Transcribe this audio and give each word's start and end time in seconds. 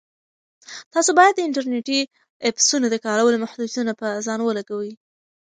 تاسو 0.93 1.11
باید 1.19 1.33
د 1.35 1.39
انټرنیټي 1.47 1.99
ایپسونو 2.47 2.85
د 2.91 2.95
کارولو 3.05 3.41
محدودیتونه 3.43 3.91
په 4.01 4.07
ځان 4.25 4.39
ولګوئ. 4.43 4.91